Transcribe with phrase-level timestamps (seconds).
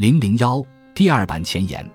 [0.00, 1.86] 零零幺第二版前言：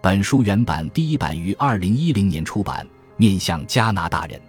[0.00, 2.86] 本书原版第一版于二零一零年出版，
[3.18, 4.40] 面向加拿大人。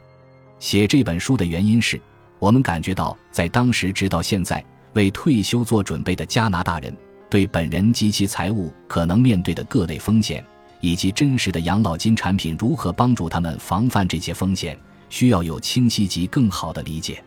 [0.60, 2.00] 写这本书的原因是，
[2.40, 4.64] 我们感觉到在当时直到现在
[4.94, 6.96] 为退休做准备的加拿大人，
[7.30, 10.42] 对本人及其财务可能面对的各类风险，
[10.80, 17.22] 以及真实的养老金产品如何帮助他们防范这些风险，需要有清晰及更好的理解。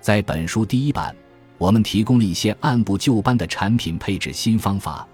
[0.00, 1.14] 在本书第一版，
[1.58, 5.06] 我们提供了一些按部就班的产品配置新方法。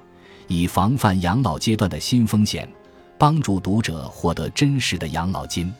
[0.47, 2.68] 以防范养老阶段的新风险，
[3.18, 5.73] 帮助读者获得真实的养老金。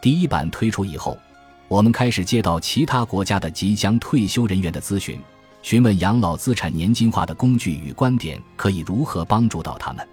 [0.00, 1.18] 第一版推出以后，
[1.66, 5.20] 我们开始接到其他国家的即将退休人员的咨询，
[5.62, 10.06] 询问养老资产年金化的工具与观点可以如何帮助到他们。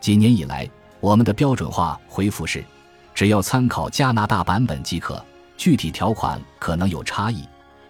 [0.00, 0.68] 几年以来，
[1.00, 2.64] 我们的标准化回复是：
[3.14, 5.24] 只要参考加拿大版本即可，
[5.56, 7.44] 具体条款可能有差异，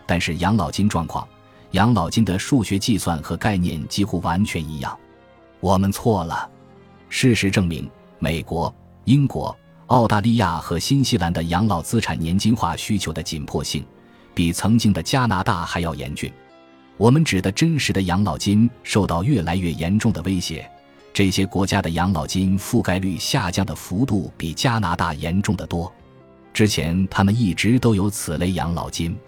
[0.07, 1.27] 但是养老金状况、
[1.73, 4.97] 养老金的数学计算和概念几乎完全一样。
[5.61, 6.51] 我们错了。
[7.09, 8.75] 事实证明，美国、
[9.05, 9.55] 英国、
[9.87, 13.85] 澳大利亚和新西兰的养老资产年金化需求的紧迫性，
[14.35, 16.33] 比曾经的加拿大还要严峻。
[16.97, 20.71] 我们指的真实的养老金受到越来越严重的威胁。
[21.13, 25.93] 这些国家的养老金覆盖率下降的幅度比加拿大严重的多。
[26.53, 29.19] 之前他们一直都有此类养老金。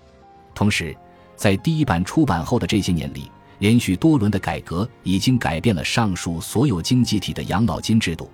[0.55, 0.97] 同时，
[1.35, 3.31] 在第一版出版后的这些年里。
[3.63, 8.29] 连续多轮的改革已经改变了上述所有经济体的养老金制度，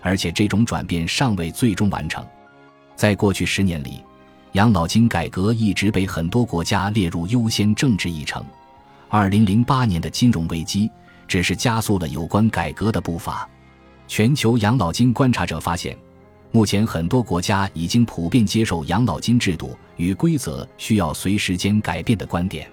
[0.00, 2.24] 而且这种转变尚未最终完成。
[2.96, 4.02] 在过去十年里，
[4.52, 8.42] 养老金改革一直被很多国家列入优先政治议程。
[9.10, 10.90] 二零零八年的金融危机
[11.28, 13.46] 只是加速了有关改革的步伐。
[14.08, 15.94] 全球养老金观察者发现，
[16.52, 22.66] 目前很多国家已经普遍接受养老金制度与规则需要随时间改变的观点。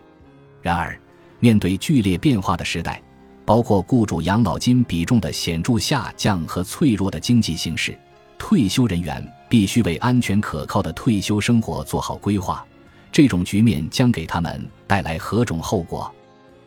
[0.61, 0.97] 然而，
[1.39, 3.01] 面对剧烈变化的时代，
[3.45, 7.97] 包括雇主养老金比重的显著下降和脆弱的经济形势，
[8.37, 12.65] 退休人员必须为安全可靠的退休生活做好规划。
[13.11, 16.13] 这种局面将给他们带来何种后果？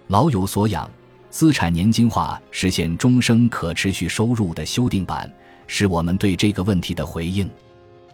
[0.06, 0.88] 老有所养，
[1.30, 5.30] 资产年金化实现终生可持续收入的修订版，
[5.66, 7.48] 是我们对这个问题的回应。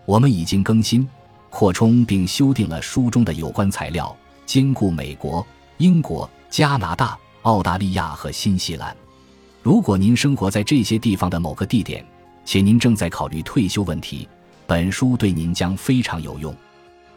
[0.05, 1.09] 我们已经更新、
[1.49, 5.47] 扩充并修订了书中的有关材料，兼顾美国、
[5.79, 6.29] 英国。
[6.51, 8.97] 加拿大、澳大利亚和新西兰。
[9.63, 12.05] 如果您生活在这些地方的某个地点，
[12.45, 14.29] 且您正在考虑退休问题，
[14.67, 16.55] 本书对您将非常有用。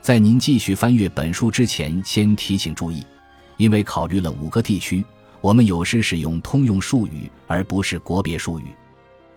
[0.02, 3.06] 在您继续翻阅本书之前，先提醒注意，
[3.58, 5.06] 因为考虑了五个地区，
[5.42, 8.66] 我们有时使用通用术语而不是国别术语。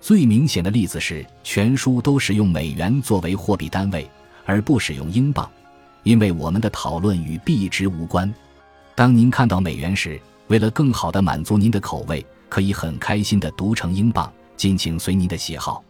[0.01, 4.09] 最明显的例子是，全书都使用美元作为货币单位，
[4.45, 5.49] 而不使用英镑，
[6.03, 8.33] 因为我们的讨论与币值无关。
[8.95, 15.83] 当您看到美元时，为了更好地满足您的口味，可以很开心地读成英镑，尽请随您的喜好。